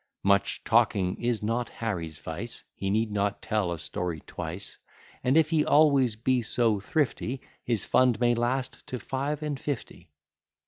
[0.23, 4.79] Much talking is not Harry's vice; He need not tell a story twice:
[5.23, 10.09] And, if he always be so thrifty, His fund may last to five and fifty.